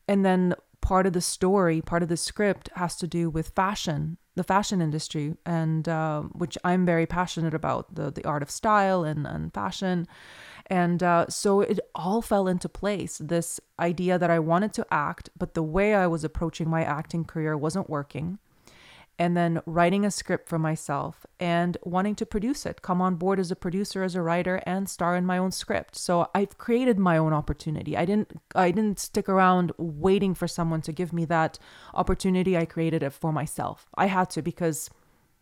and 0.07 0.23
then 0.23 0.53
part 0.81 1.07
of 1.07 1.13
the 1.13 1.21
story, 1.21 1.81
part 1.81 2.03
of 2.03 2.09
the 2.09 2.17
script 2.17 2.69
has 2.75 2.95
to 2.97 3.07
do 3.07 3.29
with 3.29 3.49
fashion, 3.49 4.17
the 4.35 4.43
fashion 4.43 4.81
industry, 4.81 5.35
and 5.45 5.87
uh, 5.89 6.21
which 6.21 6.57
I'm 6.63 6.85
very 6.85 7.07
passionate 7.07 7.53
about 7.53 7.95
the 7.95 8.11
the 8.11 8.25
art 8.25 8.43
of 8.43 8.51
style 8.51 9.03
and 9.03 9.25
and 9.25 9.51
fashion, 9.53 10.07
and 10.67 11.01
uh, 11.01 11.27
so 11.29 11.61
it 11.61 11.79
all 11.95 12.21
fell 12.21 12.47
into 12.47 12.69
place. 12.69 13.17
This 13.17 13.59
idea 13.79 14.19
that 14.19 14.29
I 14.29 14.37
wanted 14.37 14.73
to 14.73 14.85
act, 14.91 15.29
but 15.35 15.55
the 15.55 15.63
way 15.63 15.95
I 15.95 16.05
was 16.05 16.23
approaching 16.23 16.69
my 16.69 16.83
acting 16.83 17.25
career 17.25 17.57
wasn't 17.57 17.89
working 17.89 18.37
and 19.19 19.37
then 19.37 19.61
writing 19.65 20.05
a 20.05 20.11
script 20.11 20.49
for 20.49 20.57
myself 20.57 21.25
and 21.39 21.77
wanting 21.83 22.15
to 22.15 22.25
produce 22.25 22.65
it, 22.65 22.81
come 22.81 23.01
on 23.01 23.15
board 23.15 23.39
as 23.39 23.51
a 23.51 23.55
producer, 23.55 24.03
as 24.03 24.15
a 24.15 24.21
writer, 24.21 24.61
and 24.65 24.89
star 24.89 25.15
in 25.15 25.25
my 25.25 25.37
own 25.37 25.51
script. 25.51 25.95
So 25.95 26.29
I've 26.33 26.57
created 26.57 26.97
my 26.97 27.17
own 27.17 27.33
opportunity. 27.33 27.95
I 27.95 28.05
didn't 28.05 28.39
I 28.55 28.71
didn't 28.71 28.99
stick 28.99 29.29
around 29.29 29.71
waiting 29.77 30.33
for 30.33 30.47
someone 30.47 30.81
to 30.81 30.91
give 30.91 31.13
me 31.13 31.25
that 31.25 31.59
opportunity. 31.93 32.57
I 32.57 32.65
created 32.65 33.03
it 33.03 33.13
for 33.13 33.31
myself. 33.31 33.87
I 33.95 34.07
had 34.07 34.29
to 34.31 34.41
because 34.41 34.89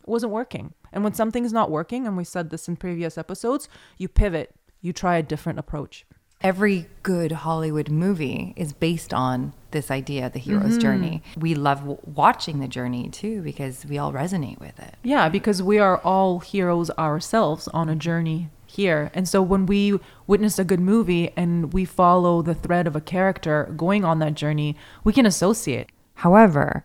it 0.00 0.08
wasn't 0.08 0.32
working. 0.32 0.74
And 0.92 1.02
when 1.02 1.14
something's 1.14 1.52
not 1.52 1.70
working, 1.70 2.06
and 2.06 2.16
we 2.16 2.24
said 2.24 2.50
this 2.50 2.68
in 2.68 2.76
previous 2.76 3.16
episodes, 3.16 3.68
you 3.96 4.08
pivot, 4.08 4.54
you 4.80 4.92
try 4.92 5.16
a 5.16 5.22
different 5.22 5.58
approach. 5.58 6.04
Every 6.42 6.88
good 7.02 7.32
Hollywood 7.32 7.88
movie 7.88 8.52
is 8.56 8.72
based 8.72 9.14
on 9.14 9.54
this 9.72 9.90
idea, 9.90 10.30
the 10.30 10.38
hero's 10.38 10.72
mm-hmm. 10.72 10.78
journey. 10.78 11.22
We 11.36 11.54
love 11.54 11.80
w- 11.80 11.98
watching 12.04 12.60
the 12.60 12.68
journey 12.68 13.08
too 13.10 13.42
because 13.42 13.84
we 13.86 13.98
all 13.98 14.12
resonate 14.12 14.60
with 14.60 14.78
it. 14.78 14.94
Yeah, 15.02 15.28
because 15.28 15.62
we 15.62 15.78
are 15.78 15.98
all 15.98 16.40
heroes 16.40 16.90
ourselves 16.90 17.68
on 17.68 17.88
a 17.88 17.96
journey 17.96 18.50
here. 18.66 19.10
And 19.14 19.28
so 19.28 19.42
when 19.42 19.66
we 19.66 19.98
witness 20.26 20.58
a 20.58 20.64
good 20.64 20.80
movie 20.80 21.30
and 21.36 21.72
we 21.72 21.84
follow 21.84 22.42
the 22.42 22.54
thread 22.54 22.86
of 22.86 22.96
a 22.96 23.00
character 23.00 23.72
going 23.76 24.04
on 24.04 24.18
that 24.20 24.34
journey, 24.34 24.76
we 25.04 25.12
can 25.12 25.26
associate. 25.26 25.90
However, 26.16 26.84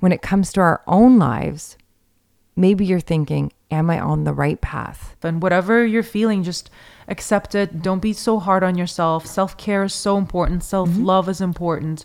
when 0.00 0.12
it 0.12 0.22
comes 0.22 0.52
to 0.52 0.60
our 0.60 0.82
own 0.86 1.18
lives, 1.18 1.76
maybe 2.56 2.84
you're 2.84 3.00
thinking, 3.00 3.52
Am 3.70 3.90
I 3.90 3.98
on 3.98 4.22
the 4.22 4.32
right 4.32 4.60
path? 4.60 5.16
And 5.22 5.42
whatever 5.42 5.84
you're 5.84 6.04
feeling, 6.04 6.44
just 6.44 6.70
accept 7.08 7.56
it. 7.56 7.82
Don't 7.82 7.98
be 7.98 8.12
so 8.12 8.38
hard 8.38 8.62
on 8.62 8.78
yourself. 8.78 9.26
Self 9.26 9.56
care 9.56 9.82
is 9.82 9.92
so 9.92 10.16
important, 10.16 10.62
self 10.62 10.90
love 10.92 11.28
is 11.28 11.40
important. 11.40 12.04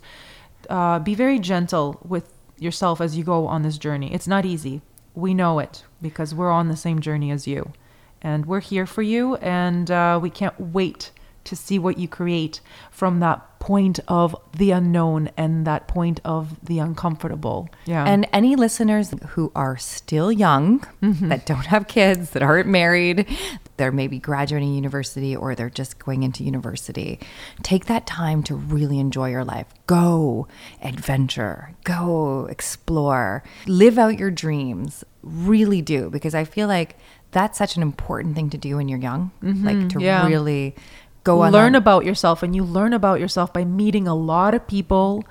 Uh, 0.68 1.00
be 1.00 1.13
very 1.13 1.38
gentle 1.38 2.00
with 2.03 2.34
yourself 2.58 3.01
as 3.01 3.18
you 3.18 3.24
go 3.24 3.48
on 3.48 3.62
this 3.62 3.77
journey. 3.77 4.13
It's 4.13 4.27
not 4.27 4.46
easy. 4.46 4.82
We 5.13 5.34
know 5.34 5.60
it 5.60 5.84
because 6.01 6.34
we're 6.34 6.51
on 6.51 6.68
the 6.68 6.75
same 6.75 7.00
journey 7.00 7.32
as 7.32 7.48
you. 7.48 7.74
And 8.22 8.46
we're 8.46 8.60
here 8.60 8.86
for 8.86 9.01
you, 9.01 9.36
and 9.38 9.89
uh, 9.89 10.20
we 10.22 10.29
can't 10.29 10.60
wait 10.60 11.12
to 11.46 11.55
see 11.55 11.79
what 11.79 11.98
you 11.98 12.08
create 12.08 12.62
from 12.91 13.19
that 13.19 13.60
point 13.60 14.00
of 14.08 14.36
the 14.58 14.72
unknown 14.72 15.29
and 15.36 15.67
that 15.67 15.88
point 15.88 16.22
of 16.24 16.63
the 16.65 16.79
uncomfortable. 16.79 17.67
Yeah. 17.86 18.05
And 18.05 18.27
any 18.31 18.55
listeners 18.55 19.13
who 19.29 19.51
are 19.53 19.77
still 19.77 20.31
young, 20.31 20.79
mm-hmm. 21.01 21.27
that 21.27 21.46
don't 21.46 21.65
have 21.65 21.88
kids, 21.88 22.29
that 22.31 22.41
aren't 22.41 22.69
married, 22.69 23.27
they're 23.75 23.91
maybe 23.91 24.17
graduating 24.17 24.74
university 24.74 25.36
or 25.36 25.55
they're 25.55 25.69
just 25.69 26.00
going 26.00 26.24
into 26.24 26.43
university, 26.43 27.19
take 27.62 27.86
that 27.86 28.08
time 28.08 28.43
to 28.43 28.55
really 28.55 29.00
enjoy 29.00 29.29
your 29.29 29.43
life. 29.43 29.67
Go 29.88 30.48
adventure, 30.81 31.75
go 31.84 32.48
explore, 32.50 33.43
live 33.67 33.98
out 33.98 34.17
your 34.17 34.31
dreams. 34.31 35.03
Really 35.22 35.81
do, 35.81 36.10
because 36.10 36.34
I 36.34 36.46
feel 36.46 36.69
like 36.69 36.96
that's 37.31 37.58
such 37.58 37.75
an 37.75 37.81
important 37.81 38.36
thing 38.36 38.50
to 38.51 38.58
do 38.58 38.77
when 38.77 38.88
you're 38.88 39.00
young. 39.00 39.31
Like 39.41 39.75
mm-hmm. 39.75 39.88
to 39.89 40.01
yeah. 40.01 40.25
really 40.25 40.75
go 41.24 41.42
on 41.42 41.52
learn 41.52 41.76
about 41.76 42.06
yourself 42.06 42.44
and 42.44 42.56
you 42.56 42.64
learn 42.64 42.94
about 42.94 43.20
yourself 43.20 43.54
by 43.54 43.66
meeting 43.66 44.08
a 44.08 44.16
lot 44.16 44.54
of 44.54 44.68
people 44.68 45.24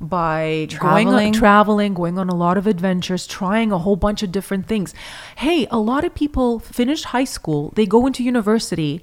by 0.00 0.66
going 0.78 1.06
Traveling. 1.06 1.26
on, 1.28 1.32
traveling, 1.32 1.94
going 1.94 2.18
on 2.18 2.28
a 2.28 2.34
lot 2.34 2.58
of 2.58 2.66
adventures, 2.66 3.26
trying 3.26 3.72
a 3.72 3.78
whole 3.78 3.96
bunch 3.96 4.22
of 4.22 4.30
different 4.30 4.66
things. 4.66 4.94
Hey, 5.36 5.66
a 5.70 5.78
lot 5.78 6.04
of 6.04 6.14
people 6.14 6.58
finish 6.58 7.04
high 7.04 7.24
school, 7.24 7.72
they 7.76 7.86
go 7.86 8.06
into 8.06 8.22
university, 8.22 9.00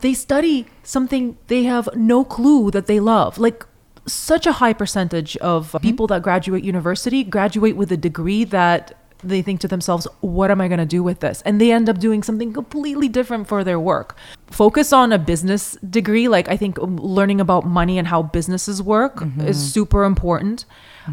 they 0.00 0.14
study 0.14 0.66
something 0.82 1.38
they 1.46 1.62
have 1.64 1.88
no 1.94 2.24
clue 2.24 2.70
that 2.72 2.86
they 2.86 2.98
love. 2.98 3.38
Like 3.38 3.64
such 4.06 4.46
a 4.46 4.52
high 4.52 4.72
percentage 4.72 5.36
of 5.36 5.68
mm-hmm. 5.68 5.78
people 5.78 6.06
that 6.08 6.22
graduate 6.22 6.64
university 6.64 7.22
graduate 7.22 7.76
with 7.76 7.92
a 7.92 7.96
degree 7.96 8.42
that 8.44 8.96
they 9.22 9.42
think 9.42 9.60
to 9.60 9.68
themselves, 9.68 10.06
what 10.20 10.50
am 10.50 10.60
I 10.60 10.68
going 10.68 10.78
to 10.78 10.86
do 10.86 11.02
with 11.02 11.20
this? 11.20 11.42
And 11.42 11.60
they 11.60 11.72
end 11.72 11.88
up 11.88 11.98
doing 11.98 12.22
something 12.22 12.52
completely 12.52 13.08
different 13.08 13.48
for 13.48 13.64
their 13.64 13.78
work. 13.78 14.16
Focus 14.50 14.92
on 14.92 15.12
a 15.12 15.18
business 15.18 15.76
degree. 15.76 16.28
Like, 16.28 16.48
I 16.48 16.56
think 16.56 16.78
um, 16.78 16.96
learning 16.96 17.40
about 17.40 17.64
money 17.64 17.98
and 17.98 18.08
how 18.08 18.22
businesses 18.22 18.82
work 18.82 19.22
is 19.40 19.72
super 19.72 20.04
important. 20.04 20.64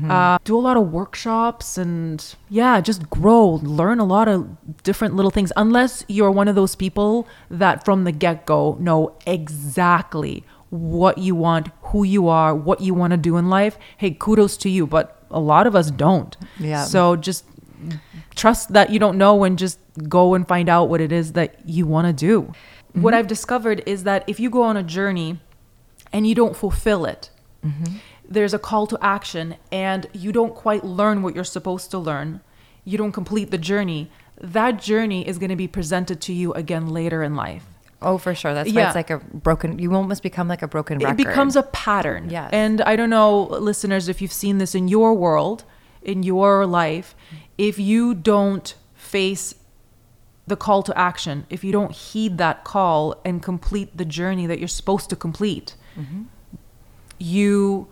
Uh, 0.07 0.37
do 0.43 0.55
a 0.55 0.59
lot 0.59 0.77
of 0.77 0.91
workshops 0.91 1.77
and, 1.77 2.35
yeah, 2.49 2.79
just 2.79 3.09
grow, 3.09 3.59
learn 3.63 3.99
a 3.99 4.05
lot 4.05 4.27
of 4.27 4.47
different 4.83 5.15
little 5.15 5.31
things. 5.31 5.51
Unless 5.55 6.05
you're 6.07 6.29
one 6.29 6.47
of 6.47 6.55
those 6.55 6.75
people 6.75 7.27
that 7.49 7.83
from 7.85 8.03
the 8.03 8.11
get 8.11 8.45
go 8.45 8.77
know 8.79 9.15
exactly 9.25 10.43
what 10.69 11.17
you 11.17 11.33
want, 11.33 11.69
who 11.81 12.03
you 12.03 12.27
are, 12.27 12.53
what 12.53 12.81
you 12.81 12.93
want 12.93 13.11
to 13.11 13.17
do 13.17 13.37
in 13.37 13.49
life. 13.49 13.79
Hey, 13.97 14.11
kudos 14.11 14.57
to 14.57 14.69
you. 14.69 14.85
But 14.85 15.15
a 15.31 15.39
lot 15.39 15.65
of 15.65 15.75
us 15.75 15.89
don't. 15.89 16.37
Yeah. 16.59 16.83
So 16.83 17.15
just 17.15 17.45
trust 18.39 18.73
that 18.73 18.89
you 18.89 18.99
don't 18.99 19.17
know 19.17 19.43
and 19.43 19.59
just 19.59 19.79
go 20.07 20.33
and 20.33 20.47
find 20.47 20.69
out 20.69 20.89
what 20.89 21.01
it 21.01 21.11
is 21.11 21.33
that 21.33 21.57
you 21.65 21.85
want 21.85 22.07
to 22.07 22.13
do. 22.13 22.41
Mm-hmm. 22.41 23.01
What 23.01 23.13
I've 23.13 23.27
discovered 23.27 23.83
is 23.85 24.03
that 24.03 24.23
if 24.27 24.39
you 24.39 24.49
go 24.49 24.63
on 24.63 24.77
a 24.77 24.83
journey 24.83 25.39
and 26.13 26.25
you 26.25 26.35
don't 26.35 26.55
fulfill 26.55 27.05
it, 27.05 27.29
mm-hmm. 27.65 27.97
there's 28.27 28.53
a 28.53 28.59
call 28.59 28.87
to 28.87 28.97
action 29.01 29.55
and 29.71 30.07
you 30.13 30.31
don't 30.31 30.55
quite 30.55 30.83
learn 30.83 31.21
what 31.21 31.35
you're 31.35 31.43
supposed 31.43 31.91
to 31.91 31.99
learn, 31.99 32.41
you 32.85 32.97
don't 32.97 33.11
complete 33.11 33.51
the 33.51 33.57
journey, 33.57 34.09
that 34.39 34.79
journey 34.79 35.27
is 35.27 35.37
going 35.37 35.49
to 35.49 35.55
be 35.55 35.67
presented 35.67 36.21
to 36.21 36.33
you 36.33 36.53
again 36.53 36.87
later 36.87 37.21
in 37.21 37.35
life. 37.35 37.65
Oh, 38.01 38.17
for 38.17 38.33
sure. 38.33 38.53
That's 38.53 38.71
why 38.71 38.81
Yeah. 38.81 38.87
it's 38.87 38.95
like 38.95 39.09
a 39.09 39.17
broken. 39.17 39.77
You 39.77 39.93
almost 39.93 40.23
become 40.23 40.47
like 40.47 40.61
a 40.61 40.67
broken 40.67 40.99
record. 40.99 41.19
It 41.19 41.27
becomes 41.27 41.57
a 41.57 41.63
pattern. 41.63 42.29
Yes. 42.29 42.49
And 42.53 42.81
I 42.81 42.95
don't 42.95 43.09
know, 43.09 43.43
listeners, 43.43 44.07
if 44.07 44.21
you've 44.21 44.31
seen 44.31 44.57
this 44.57 44.73
in 44.73 44.87
your 44.87 45.13
world, 45.13 45.65
in 46.03 46.23
your 46.23 46.65
life, 46.65 47.15
if 47.57 47.77
you 47.79 48.13
don't 48.15 48.73
face 48.93 49.55
the 50.47 50.55
call 50.55 50.81
to 50.83 50.97
action, 50.97 51.45
if 51.49 51.63
you 51.63 51.71
don't 51.71 51.91
heed 51.91 52.37
that 52.39 52.63
call 52.63 53.19
and 53.23 53.41
complete 53.43 53.95
the 53.97 54.05
journey 54.05 54.47
that 54.47 54.59
you're 54.59 54.67
supposed 54.67 55.09
to 55.09 55.15
complete, 55.15 55.75
Mm-hmm. 55.99 56.23
you 57.17 57.87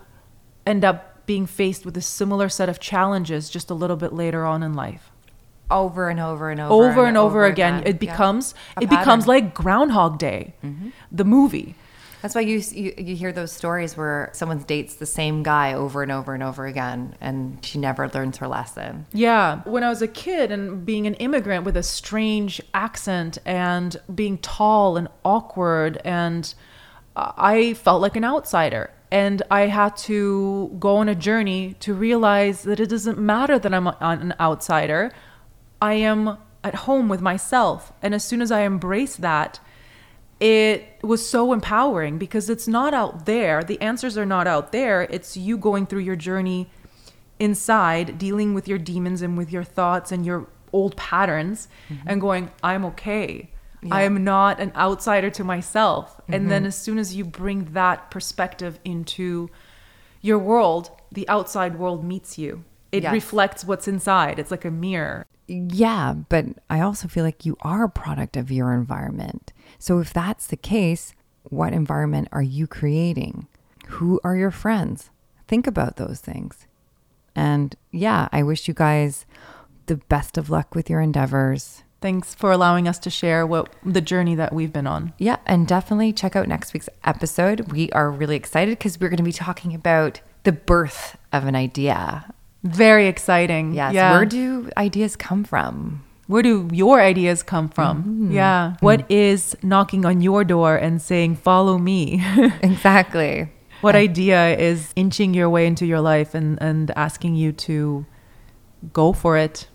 end 0.66 0.84
up 0.84 1.26
being 1.26 1.46
faced 1.46 1.84
with 1.84 1.96
a 1.96 2.00
similar 2.00 2.48
set 2.48 2.68
of 2.68 2.80
challenges 2.80 3.50
just 3.50 3.70
a 3.70 3.74
little 3.74 3.96
bit 3.96 4.12
later 4.12 4.44
on 4.46 4.62
in 4.62 4.72
life. 4.74 5.10
over 5.70 6.08
and 6.08 6.18
over 6.18 6.50
and 6.50 6.60
over 6.60 6.72
Over 6.72 7.04
and 7.04 7.16
over, 7.18 7.44
again. 7.44 7.82
It 7.84 7.98
becomes 7.98 8.54
A 8.78 8.84
it 8.84 8.88
becomes 8.88 9.26
like 9.26 9.52
Groundhog 9.54 10.18
Day, 10.18 10.54
the 11.12 11.24
movie. 11.24 11.74
That's 12.22 12.34
why 12.34 12.40
you, 12.40 12.58
you 12.72 12.94
you 12.96 13.16
hear 13.16 13.32
those 13.32 13.52
stories 13.52 13.96
where 13.96 14.30
someone 14.32 14.58
dates 14.58 14.96
the 14.96 15.06
same 15.06 15.42
guy 15.42 15.72
over 15.72 16.02
and 16.02 16.10
over 16.10 16.34
and 16.34 16.42
over 16.42 16.66
again, 16.66 17.14
and 17.20 17.64
she 17.64 17.78
never 17.78 18.08
learns 18.08 18.38
her 18.38 18.48
lesson. 18.48 19.06
Yeah. 19.12 19.62
When 19.62 19.84
I 19.84 19.88
was 19.88 20.02
a 20.02 20.08
kid 20.08 20.50
and 20.50 20.84
being 20.84 21.06
an 21.06 21.14
immigrant 21.14 21.64
with 21.64 21.76
a 21.76 21.82
strange 21.82 22.60
accent 22.74 23.38
and 23.44 23.96
being 24.12 24.38
tall 24.38 24.96
and 24.96 25.08
awkward, 25.24 26.00
and 26.04 26.52
uh, 27.14 27.32
I 27.36 27.74
felt 27.74 28.02
like 28.02 28.16
an 28.16 28.24
outsider. 28.24 28.90
And 29.10 29.42
I 29.50 29.68
had 29.68 29.96
to 29.98 30.76
go 30.78 30.96
on 30.96 31.08
a 31.08 31.14
journey 31.14 31.76
to 31.80 31.94
realize 31.94 32.64
that 32.64 32.78
it 32.78 32.90
doesn't 32.90 33.18
matter 33.18 33.58
that 33.58 33.72
I'm 33.72 33.86
an 33.86 34.34
outsider. 34.38 35.12
I 35.80 35.94
am 35.94 36.36
at 36.62 36.74
home 36.74 37.08
with 37.08 37.22
myself. 37.22 37.90
And 38.02 38.14
as 38.14 38.22
soon 38.22 38.42
as 38.42 38.50
I 38.52 38.60
embrace 38.62 39.16
that, 39.16 39.60
it 40.40 40.98
was 41.02 41.28
so 41.28 41.52
empowering 41.52 42.18
because 42.18 42.48
it's 42.48 42.68
not 42.68 42.94
out 42.94 43.26
there. 43.26 43.64
The 43.64 43.80
answers 43.80 44.16
are 44.16 44.26
not 44.26 44.46
out 44.46 44.72
there. 44.72 45.02
It's 45.02 45.36
you 45.36 45.56
going 45.56 45.86
through 45.86 46.00
your 46.00 46.16
journey 46.16 46.70
inside, 47.40 48.18
dealing 48.18 48.54
with 48.54 48.68
your 48.68 48.78
demons 48.78 49.22
and 49.22 49.36
with 49.36 49.52
your 49.52 49.64
thoughts 49.64 50.12
and 50.12 50.24
your 50.24 50.48
old 50.72 50.96
patterns, 50.96 51.68
mm-hmm. 51.88 52.08
and 52.08 52.20
going, 52.20 52.50
I'm 52.62 52.84
okay. 52.84 53.50
I 53.90 54.02
am 54.02 54.24
not 54.24 54.58
an 54.58 54.72
outsider 54.74 55.30
to 55.30 55.44
myself. 55.44 56.20
And 56.28 56.50
then 56.50 56.62
mm-hmm. 56.62 56.68
as 56.68 56.76
soon 56.76 56.98
as 56.98 57.14
you 57.14 57.24
bring 57.24 57.72
that 57.74 58.10
perspective 58.10 58.80
into 58.84 59.50
your 60.20 60.38
world, 60.38 60.90
the 61.12 61.28
outside 61.28 61.78
world 61.78 62.04
meets 62.04 62.38
you. 62.38 62.64
It 62.90 63.04
Yes. 63.04 63.12
reflects 63.12 63.64
what's 63.64 63.86
inside. 63.86 64.38
It's 64.38 64.50
like 64.50 64.64
a 64.64 64.70
mirror. 64.70 65.26
Yeah, 65.48 66.14
but 66.28 66.44
I 66.68 66.80
also 66.80 67.08
feel 67.08 67.24
like 67.24 67.46
you 67.46 67.56
are 67.62 67.84
a 67.84 67.90
product 67.90 68.36
of 68.36 68.50
your 68.50 68.72
environment. 68.74 69.52
So 69.78 69.98
if 69.98 70.12
that's 70.12 70.46
the 70.46 70.56
case, 70.56 71.14
what 71.44 71.72
environment 71.72 72.28
are 72.32 72.42
you 72.42 72.66
creating? 72.66 73.48
Who 73.86 74.20
are 74.22 74.36
your 74.36 74.50
friends? 74.50 75.10
Think 75.46 75.66
about 75.66 75.96
those 75.96 76.20
things. 76.20 76.66
And 77.34 77.74
yeah, 77.90 78.28
I 78.30 78.42
wish 78.42 78.68
you 78.68 78.74
guys 78.74 79.24
the 79.86 79.96
best 79.96 80.36
of 80.36 80.50
luck 80.50 80.74
with 80.74 80.90
your 80.90 81.00
endeavors. 81.00 81.82
Thanks 82.00 82.34
for 82.34 82.52
allowing 82.52 82.86
us 82.86 82.98
to 83.00 83.10
share 83.10 83.46
what 83.46 83.74
the 83.84 84.00
journey 84.00 84.34
that 84.34 84.52
we've 84.52 84.72
been 84.72 84.86
on. 84.86 85.14
Yeah, 85.18 85.38
and 85.46 85.66
definitely 85.66 86.12
check 86.12 86.36
out 86.36 86.46
next 86.46 86.74
week's 86.74 86.88
episode. 87.04 87.72
We 87.72 87.90
are 87.92 88.10
really 88.10 88.36
excited 88.36 88.78
because 88.78 89.00
we're 89.00 89.08
going 89.08 89.16
to 89.16 89.22
be 89.24 89.32
talking 89.32 89.74
about 89.74 90.20
the 90.44 90.52
birth 90.52 91.16
of 91.32 91.44
an 91.44 91.56
idea. 91.56 92.32
Very 92.64 93.06
exciting. 93.06 93.72
Yes, 93.74 93.94
Yeah. 93.94 94.12
where 94.12 94.24
do 94.26 94.68
ideas 94.76 95.16
come 95.16 95.44
from? 95.44 96.02
Where 96.26 96.42
do 96.42 96.68
your 96.72 97.00
ideas 97.00 97.42
come 97.42 97.68
from? 97.68 98.28
Yeah. 98.32 98.74
What 98.80 99.10
is 99.10 99.56
knocking 99.62 100.04
on 100.04 100.20
your 100.20 100.44
door 100.44 100.76
and 100.76 101.00
saying, 101.00 101.36
follow 101.36 101.78
me? 101.78 102.22
Exactly. 102.62 103.48
what 103.80 103.94
idea 103.94 104.56
is 104.58 104.92
inching 104.96 105.32
your 105.34 105.48
way 105.48 105.64
into 105.66 105.86
your 105.86 106.00
life 106.00 106.34
and, 106.34 106.58
and 106.60 106.90
asking 106.96 107.36
you 107.36 107.52
to 107.52 108.04
go 108.92 109.12
for 109.12 109.36
it, 109.38 109.68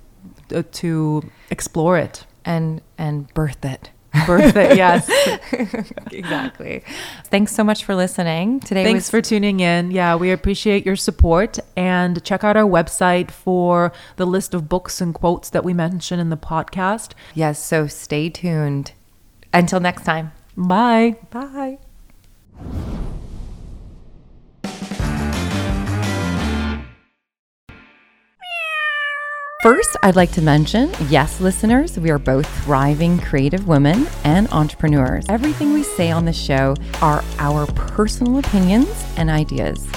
uh, 0.54 0.62
to 0.74 1.24
explore 1.50 1.98
it, 1.98 2.26
And 2.46 2.82
and 2.98 3.34
birth 3.34 3.64
it. 3.66 3.92
Birth 4.26 4.56
it? 4.56 4.78
Yes. 4.78 5.10
exactly. 6.12 6.84
Thanks 7.26 7.54
so 7.54 7.64
much 7.64 7.84
for 7.84 7.96
listening. 7.96 8.60
Today 8.60 8.84
Thanks 8.84 9.06
was 9.06 9.10
for 9.10 9.22
tuning 9.22 9.60
in. 9.60 9.92
Yeah, 9.92 10.16
we 10.16 10.32
appreciate 10.32 10.86
your 10.86 10.96
support 10.96 11.60
and 11.76 12.24
check 12.24 12.44
out 12.44 12.58
our 12.58 12.64
website 12.70 13.32
for 13.32 13.92
the 14.16 14.26
list 14.26 14.54
of 14.54 14.70
books 14.70 15.02
and 15.02 15.14
quotes 15.14 15.50
that 15.50 15.64
we 15.64 15.74
mention 15.74 16.20
in 16.20 16.30
the 16.30 16.38
podcast. 16.38 17.14
Yes, 17.34 17.64
so 17.64 17.88
stay 17.88 18.30
tuned. 18.30 18.94
Until 19.54 19.80
next 19.80 20.04
time. 20.04 20.32
Bye. 20.56 21.18
Bye. 21.32 21.78
First, 29.64 29.96
I'd 30.04 30.18
like 30.18 30.34
to 30.34 30.42
mention 30.42 30.92
yes, 31.08 31.40
listeners, 31.40 31.98
we 31.98 32.10
are 32.10 32.20
both 32.20 32.46
thriving 32.66 33.18
creative 33.18 33.66
women 33.66 34.08
and 34.26 34.50
entrepreneurs. 34.50 35.26
Everything 35.30 35.72
we 35.72 35.84
say 35.84 36.12
on 36.12 36.26
the 36.26 36.34
show 36.34 36.76
are 37.02 37.24
our 37.40 37.66
personal 37.68 38.40
opinions 38.40 38.90
and 39.16 39.30
ideas. 39.30 39.88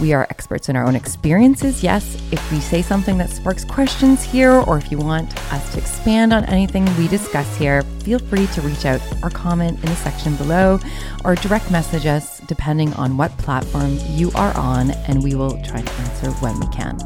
We 0.00 0.12
are 0.12 0.26
experts 0.28 0.68
in 0.68 0.74
our 0.74 0.84
own 0.84 0.96
experiences. 0.96 1.84
Yes, 1.84 2.16
if 2.32 2.50
we 2.50 2.58
say 2.58 2.82
something 2.82 3.16
that 3.18 3.30
sparks 3.30 3.64
questions 3.64 4.24
here, 4.24 4.50
or 4.50 4.76
if 4.76 4.90
you 4.90 4.98
want 4.98 5.32
us 5.52 5.72
to 5.74 5.78
expand 5.78 6.32
on 6.32 6.44
anything 6.46 6.84
we 6.96 7.06
discuss 7.06 7.56
here, 7.56 7.82
feel 8.00 8.18
free 8.18 8.48
to 8.48 8.60
reach 8.62 8.86
out 8.86 9.00
or 9.22 9.30
comment 9.30 9.78
in 9.84 9.86
the 9.88 9.94
section 9.94 10.34
below 10.34 10.80
or 11.24 11.36
direct 11.36 11.70
message 11.70 12.06
us 12.06 12.40
depending 12.48 12.92
on 12.94 13.16
what 13.16 13.30
platform 13.38 13.98
you 14.08 14.32
are 14.34 14.54
on, 14.56 14.90
and 15.06 15.22
we 15.22 15.36
will 15.36 15.62
try 15.62 15.80
to 15.80 15.92
answer 15.92 16.32
when 16.40 16.58
we 16.58 16.66
can. 16.74 16.98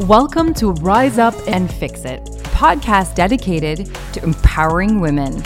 Welcome 0.00 0.54
to 0.54 0.72
Rise 0.72 1.18
Up 1.18 1.36
and 1.46 1.72
Fix 1.72 2.04
It, 2.04 2.28
a 2.28 2.48
podcast 2.48 3.14
dedicated 3.14 3.94
to 4.14 4.24
empowering 4.24 5.00
women. 5.00 5.40